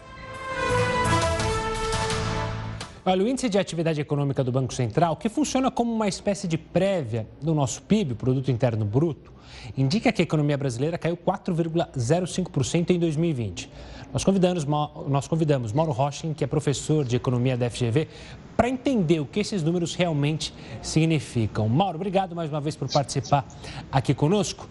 [3.11, 6.59] Olha, o índice de atividade econômica do Banco Central, que funciona como uma espécie de
[6.59, 9.33] prévia do nosso PIB, Produto Interno Bruto,
[9.79, 13.71] indica que a economia brasileira caiu 4,05% em 2020.
[14.13, 14.67] Nós convidamos,
[15.09, 18.09] nós convidamos Mauro Rochin, que é professor de economia da FGV,
[18.55, 21.67] para entender o que esses números realmente significam.
[21.67, 23.49] Mauro, obrigado mais uma vez por participar
[23.91, 24.69] aqui conosco.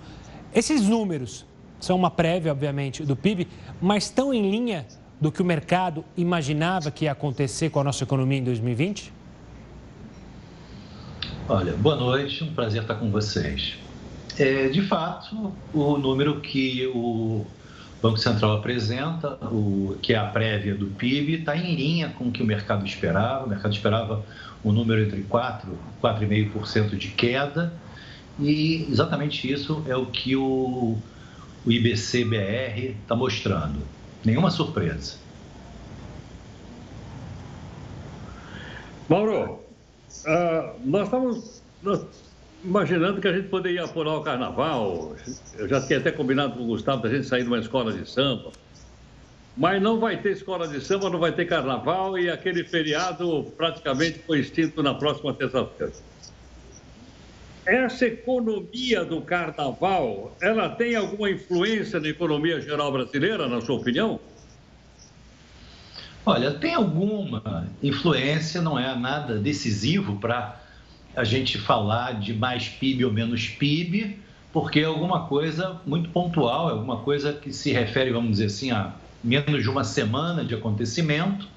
[0.53, 1.43] Esses números
[1.79, 3.47] são uma prévia, obviamente, do PIB,
[3.81, 4.85] mas estão em linha
[5.19, 9.13] do que o mercado imaginava que ia acontecer com a nossa economia em 2020?
[11.49, 13.77] Olha, boa noite, um prazer estar com vocês.
[14.37, 17.45] É, de fato, o número que o
[18.01, 22.31] Banco Central apresenta, o, que é a prévia do PIB, está em linha com o
[22.31, 23.45] que o mercado esperava.
[23.45, 24.23] O mercado esperava
[24.63, 27.73] um número entre 4% e 4,5% de queda,
[28.39, 30.97] e exatamente isso é o que o,
[31.65, 33.79] o IBC-BR está mostrando.
[34.25, 35.17] Nenhuma surpresa.
[39.07, 39.59] Mauro,
[40.25, 41.61] uh, nós estamos
[42.63, 45.15] imaginando que a gente poderia apurar o carnaval.
[45.57, 48.09] Eu já tinha até combinado com o Gustavo da gente sair de uma escola de
[48.09, 48.51] samba.
[49.55, 54.19] Mas não vai ter escola de samba, não vai ter carnaval e aquele feriado praticamente
[54.19, 55.93] foi extinto na próxima terça-feira.
[57.67, 64.21] Essa economia do carnaval, ela tem alguma influência na economia geral brasileira, na sua opinião?
[66.25, 70.61] Olha, tem alguma influência, não é nada decisivo para
[71.13, 74.17] a gente falar de mais PIB ou menos PIB,
[74.53, 78.71] porque é alguma coisa muito pontual, é alguma coisa que se refere, vamos dizer assim,
[78.71, 81.49] a menos de uma semana de acontecimento.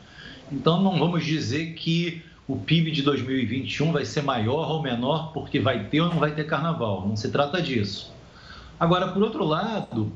[0.51, 2.20] Então, não vamos dizer que
[2.51, 6.33] o PIB de 2021 vai ser maior ou menor porque vai ter ou não vai
[6.33, 7.07] ter carnaval.
[7.07, 8.13] Não se trata disso.
[8.79, 10.11] Agora, por outro lado,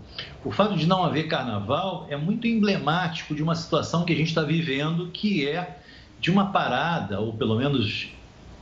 [0.45, 4.29] o fato de não haver carnaval é muito emblemático de uma situação que a gente
[4.29, 5.79] está vivendo, que é
[6.19, 8.09] de uma parada, ou pelo menos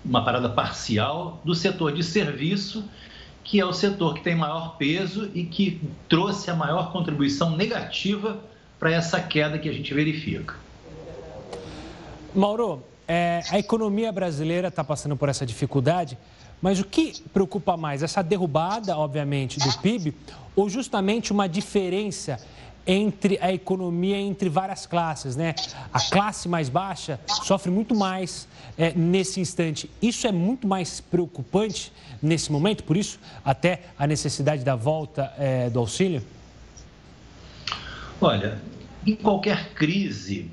[0.05, 2.85] uma parada parcial, do setor de serviço,
[3.43, 5.81] que é o setor que tem maior peso e que
[6.11, 8.39] trouxe a maior contribuição negativa
[8.79, 10.57] para essa queda que a gente verifica.
[12.35, 16.17] Mauro, é, a economia brasileira está passando por essa dificuldade,
[16.61, 18.03] mas o que preocupa mais?
[18.03, 20.15] Essa derrubada, obviamente, do PIB
[20.55, 22.39] ou justamente uma diferença
[22.87, 25.55] entre a economia entre várias classes, né?
[25.93, 29.91] A classe mais baixa sofre muito mais é, nesse instante.
[30.01, 35.71] Isso é muito mais preocupante nesse momento, por isso até a necessidade da volta é,
[35.71, 36.23] do auxílio?
[38.21, 38.61] Olha,
[39.05, 40.49] em qualquer crise,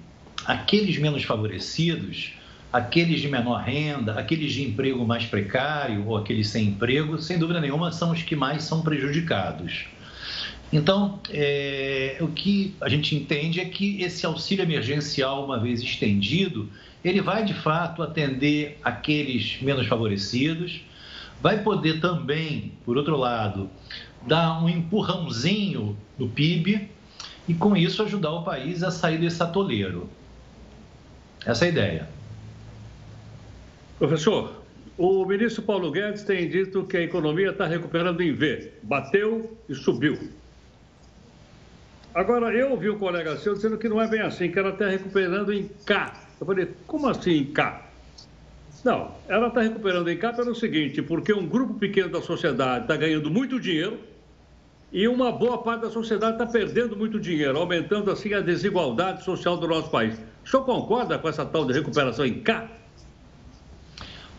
[0.46, 2.34] aqueles menos favorecidos
[2.72, 7.60] aqueles de menor renda, aqueles de emprego mais precário ou aqueles sem emprego, sem dúvida
[7.60, 9.88] nenhuma, são os que mais são prejudicados.
[10.72, 16.70] Então, é, o que a gente entende é que esse auxílio emergencial, uma vez estendido,
[17.04, 20.82] ele vai de fato atender aqueles menos favorecidos,
[21.42, 23.70] vai poder também, por outro lado,
[24.28, 26.88] dar um empurrãozinho no PIB
[27.48, 30.08] e, com isso, ajudar o país a sair desse atoleiro.
[31.44, 32.19] Essa é a ideia.
[34.00, 34.54] Professor,
[34.98, 38.72] o ministro Paulo Guedes tem dito que a economia está recuperando em V.
[38.82, 40.18] Bateu e subiu.
[42.16, 44.88] Agora, eu ouvi um colega seu dizendo que não é bem assim, que ela está
[44.88, 46.14] recuperando em K.
[46.40, 47.90] Eu falei, como assim em K?
[48.86, 52.96] Não, ela está recuperando em K pelo seguinte, porque um grupo pequeno da sociedade está
[52.96, 54.00] ganhando muito dinheiro
[54.94, 59.58] e uma boa parte da sociedade está perdendo muito dinheiro, aumentando assim a desigualdade social
[59.58, 60.18] do nosso país.
[60.46, 62.79] O senhor concorda com essa tal de recuperação em K?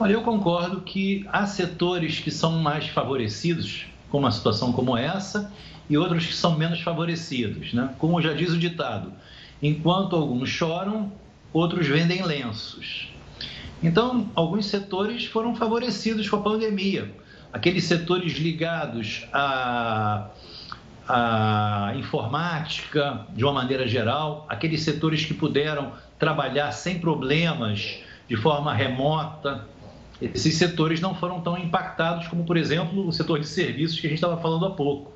[0.02, 5.52] Olha, eu concordo que há setores que são mais favorecidos com uma situação como essa
[5.90, 7.94] e outros que são menos favorecidos, né?
[7.98, 9.12] Como já diz o ditado,
[9.62, 11.12] enquanto alguns choram,
[11.52, 13.12] outros vendem lenços.
[13.82, 17.14] Então, alguns setores foram favorecidos com a pandemia.
[17.52, 20.30] Aqueles setores ligados à,
[21.06, 28.72] à informática, de uma maneira geral, aqueles setores que puderam trabalhar sem problemas, de forma
[28.72, 29.68] remota,
[30.20, 34.10] esses setores não foram tão impactados como, por exemplo, o setor de serviços que a
[34.10, 35.12] gente estava falando há pouco.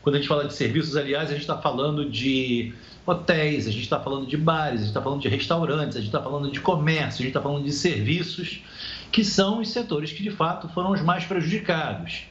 [0.00, 2.72] Quando a gente fala de serviços, aliás, a gente está falando de
[3.04, 6.08] hotéis, a gente está falando de bares, a gente está falando de restaurantes, a gente
[6.08, 8.62] está falando de comércio, a gente está falando de serviços,
[9.10, 12.24] que são os setores que de fato foram os mais prejudicados.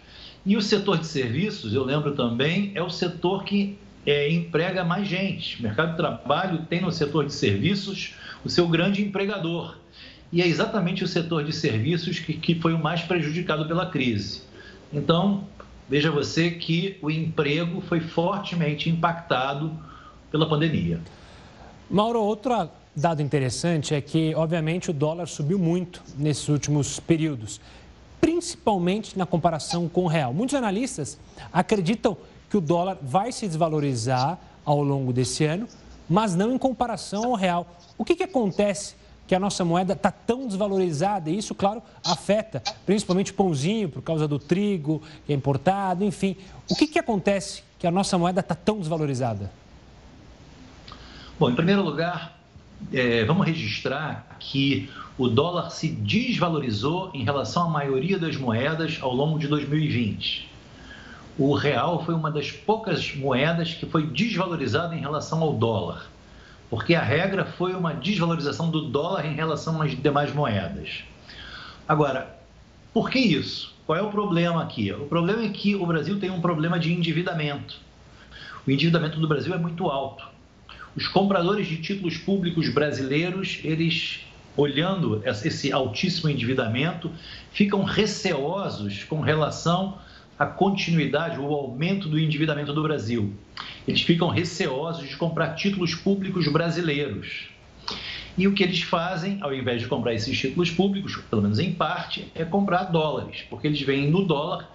[0.46, 5.08] E o setor de serviços, eu lembro também, é o setor que é, emprega mais
[5.08, 5.60] gente.
[5.60, 9.76] O mercado de trabalho tem no setor de serviços o seu grande empregador
[10.32, 14.42] e é exatamente o setor de serviços que, que foi o mais prejudicado pela crise.
[14.92, 15.44] Então,
[15.90, 19.72] veja você que o emprego foi fortemente impactado
[20.32, 21.00] pela pandemia.
[21.90, 27.62] Mauro, outra dado interessante é que, obviamente, o dólar subiu muito nesses últimos períodos,
[28.20, 30.34] principalmente na comparação com o real.
[30.34, 31.18] Muitos analistas
[31.54, 32.18] acreditam
[32.50, 35.68] que o dólar vai se desvalorizar ao longo desse ano,
[36.10, 37.68] mas não em comparação ao real.
[37.98, 38.96] O que, que acontece
[39.28, 44.02] que a nossa moeda está tão desvalorizada e isso, claro, afeta principalmente o pãozinho por
[44.02, 46.38] causa do trigo que é importado, enfim.
[46.70, 49.52] O que, que acontece que a nossa moeda está tão desvalorizada?
[51.38, 52.40] Bom, em primeiro lugar,
[52.92, 59.14] é, vamos registrar que o dólar se desvalorizou em relação à maioria das moedas ao
[59.14, 60.50] longo de 2020.
[61.38, 66.10] O real foi uma das poucas moedas que foi desvalorizada em relação ao dólar
[66.70, 71.04] porque a regra foi uma desvalorização do dólar em relação às demais moedas.
[71.88, 72.38] Agora,
[72.94, 73.76] por que isso?
[73.86, 74.92] Qual é o problema aqui?
[74.92, 77.80] O problema é que o Brasil tem um problema de endividamento.
[78.66, 80.28] O endividamento do Brasil é muito alto.
[80.94, 84.26] Os compradores de títulos públicos brasileiros, eles
[84.58, 87.12] olhando esse altíssimo endividamento,
[87.52, 90.00] ficam receosos com relação
[90.38, 93.34] à continuidade ou aumento do endividamento do Brasil
[93.88, 97.48] eles ficam receosos de comprar títulos públicos brasileiros.
[98.38, 101.74] E o que eles fazem, ao invés de comprar esses títulos públicos, pelo menos em
[101.74, 104.70] parte, é comprar dólares, porque eles veem no dólar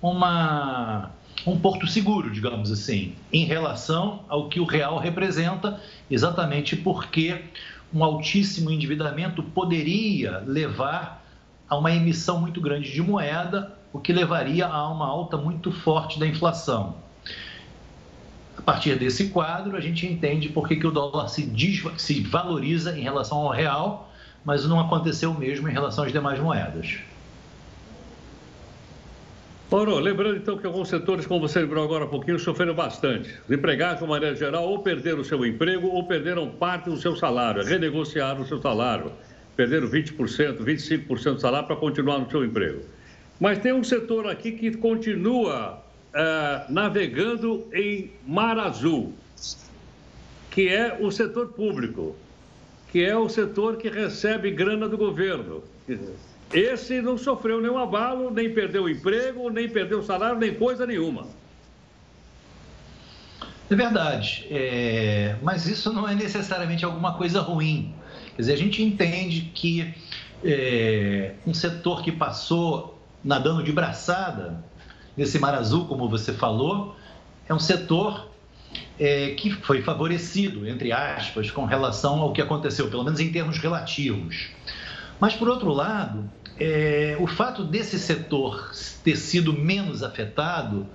[0.00, 1.10] uma,
[1.44, 5.78] um porto seguro, digamos assim, em relação ao que o real representa,
[6.10, 7.42] exatamente porque
[7.92, 11.22] um altíssimo endividamento poderia levar
[11.68, 16.18] a uma emissão muito grande de moeda, o que levaria a uma alta muito forte
[16.18, 16.96] da inflação.
[18.56, 21.52] A partir desse quadro, a gente entende por que, que o dólar se,
[21.98, 24.12] se valoriza em relação ao real,
[24.44, 27.00] mas não aconteceu o mesmo em relação às demais moedas.
[29.70, 33.34] Mauro, lembrando então que alguns setores, como você lembrou agora há pouquinho, sofreram bastante.
[33.48, 37.16] Os empregados, de maneira geral, ou perderam o seu emprego ou perderam parte do seu
[37.16, 39.12] salário, renegociaram o seu salário,
[39.56, 42.82] perderam 20%, 25% do salário para continuar no seu emprego.
[43.42, 45.82] Mas tem um setor aqui que continua
[46.14, 49.12] uh, navegando em mar azul,
[50.48, 52.14] que é o setor público,
[52.92, 55.64] que é o setor que recebe grana do governo.
[56.52, 61.26] Esse não sofreu nenhum abalo, nem perdeu emprego, nem perdeu salário, nem coisa nenhuma.
[63.68, 65.34] É verdade, é...
[65.42, 67.92] mas isso não é necessariamente alguma coisa ruim.
[68.36, 69.92] Quer dizer, a gente entende que
[70.44, 71.32] é...
[71.44, 72.91] um setor que passou
[73.24, 74.62] nadando de braçada
[75.16, 76.96] nesse mar azul, como você falou,
[77.48, 78.28] é um setor
[78.98, 83.58] é, que foi favorecido, entre aspas, com relação ao que aconteceu, pelo menos em termos
[83.58, 84.50] relativos.
[85.20, 88.70] Mas, por outro lado, é, o fato desse setor
[89.04, 90.86] ter sido menos afetado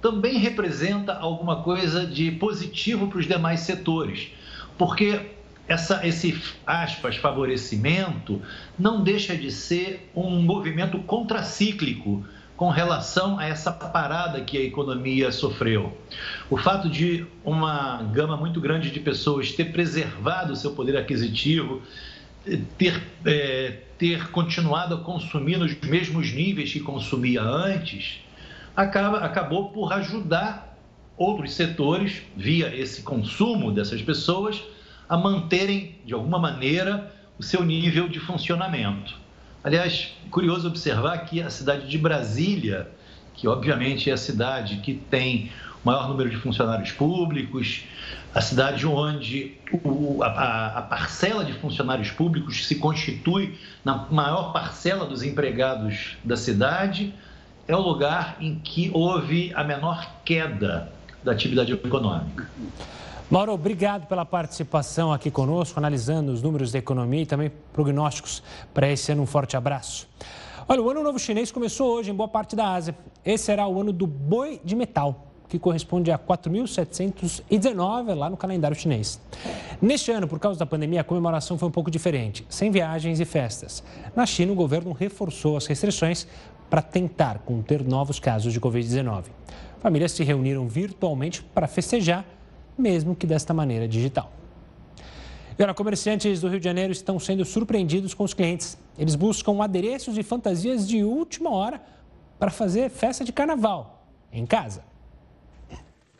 [0.00, 4.32] também representa alguma coisa de positivo para os demais setores,
[4.76, 5.30] porque
[5.68, 8.42] essa, esse aspas favorecimento
[8.78, 12.24] não deixa de ser um movimento contracíclico
[12.56, 15.96] com relação a essa parada que a economia sofreu.
[16.48, 21.82] O fato de uma gama muito grande de pessoas ter preservado seu poder aquisitivo,
[22.76, 28.20] ter, é, ter continuado a consumir nos mesmos níveis que consumia antes,
[28.76, 30.76] acaba, acabou por ajudar
[31.16, 34.62] outros setores, via esse consumo dessas pessoas,
[35.12, 39.14] a manterem, de alguma maneira, o seu nível de funcionamento.
[39.62, 42.88] Aliás, curioso observar que a cidade de Brasília,
[43.34, 45.52] que obviamente é a cidade que tem
[45.84, 47.84] o maior número de funcionários públicos,
[48.34, 55.04] a cidade onde o, a, a, parcela de funcionários públicos se constitui na maior parcela
[55.04, 57.12] dos empregados da cidade,
[57.68, 60.90] é o lugar em que houve a menor queda
[61.22, 62.48] da atividade econômica.
[63.32, 68.42] Mauro, obrigado pela participação aqui conosco, analisando os números da economia e também prognósticos
[68.74, 69.22] para esse ano.
[69.22, 70.06] Um forte abraço.
[70.68, 72.94] Olha, o Ano Novo Chinês começou hoje em boa parte da Ásia.
[73.24, 78.76] Esse será o ano do boi de metal, que corresponde a 4.719 lá no calendário
[78.76, 79.18] chinês.
[79.80, 83.24] Neste ano, por causa da pandemia, a comemoração foi um pouco diferente, sem viagens e
[83.24, 83.82] festas.
[84.14, 86.26] Na China, o governo reforçou as restrições
[86.68, 89.24] para tentar conter novos casos de Covid-19.
[89.80, 92.26] Famílias se reuniram virtualmente para festejar
[92.76, 94.32] mesmo que desta maneira digital.
[95.58, 98.78] E olha, comerciantes do Rio de Janeiro estão sendo surpreendidos com os clientes.
[98.98, 101.82] Eles buscam adereços e fantasias de última hora
[102.38, 104.82] para fazer festa de carnaval em casa.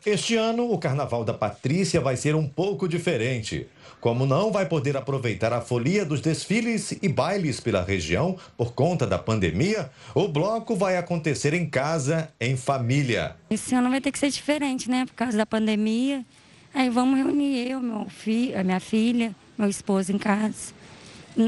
[0.04, 3.68] Este ano, o Carnaval da Patrícia vai ser um pouco diferente.
[4.00, 9.06] Como não vai poder aproveitar a folia dos desfiles e bailes pela região por conta
[9.06, 13.36] da pandemia, o bloco vai acontecer em casa, em família.
[13.48, 15.06] Esse ano vai ter que ser diferente, né?
[15.06, 16.26] Por causa da pandemia.
[16.74, 20.72] Aí vamos reunir eu, meu filho, a minha filha, meu esposo em casa,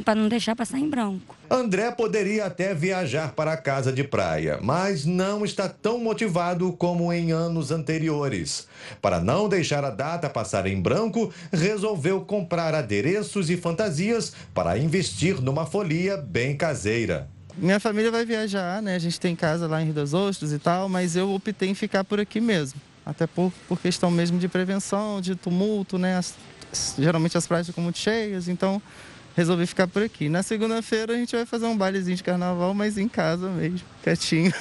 [0.04, 1.34] para não deixar passar em branco.
[1.50, 7.12] André poderia até viajar para a casa de praia, mas não está tão motivado como
[7.12, 8.66] em anos anteriores.
[9.00, 15.40] Para não deixar a data passar em branco, resolveu comprar adereços e fantasias para investir
[15.40, 17.28] numa folia bem caseira.
[17.56, 18.96] Minha família vai viajar, né?
[18.96, 21.74] A gente tem casa lá em Rio das Ostras e tal, mas eu optei em
[21.74, 22.80] ficar por aqui mesmo.
[23.04, 26.16] Até por, por questão mesmo de prevenção, de tumulto, né?
[26.16, 26.34] As,
[26.98, 28.80] geralmente as praias ficam muito cheias, então
[29.36, 30.28] resolvi ficar por aqui.
[30.28, 34.52] Na segunda-feira a gente vai fazer um bailezinho de carnaval, mas em casa mesmo, quietinho.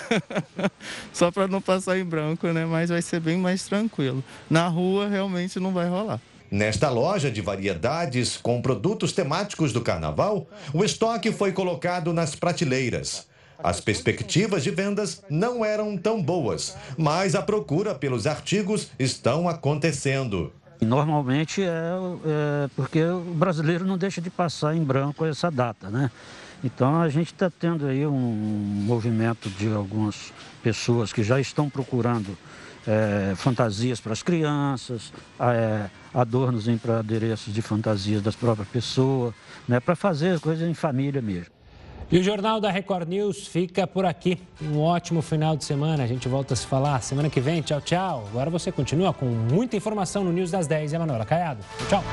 [1.13, 2.65] Só para não passar em branco, né?
[2.65, 4.23] Mas vai ser bem mais tranquilo.
[4.49, 6.19] Na rua realmente não vai rolar.
[6.51, 13.27] Nesta loja de variedades com produtos temáticos do carnaval, o estoque foi colocado nas prateleiras.
[13.63, 20.51] As perspectivas de vendas não eram tão boas, mas a procura pelos artigos estão acontecendo.
[20.81, 26.11] Normalmente é, é, porque o brasileiro não deixa de passar em branco essa data, né?
[26.61, 32.37] Então a gente está tendo aí um movimento de algumas pessoas que já estão procurando
[32.85, 39.33] é, fantasias para as crianças, é, adornos para adereços de fantasias das próprias pessoas,
[39.67, 41.62] né, para fazer coisas em família mesmo.
[42.13, 44.37] E o Jornal da Record News fica por aqui.
[44.61, 46.03] Um ótimo final de semana.
[46.03, 47.63] A gente volta a se falar semana que vem.
[47.63, 48.25] Tchau, tchau.
[48.29, 51.65] Agora você continua com muita informação no News das 10 e a Manuela Caiado.
[51.89, 52.03] Tchau.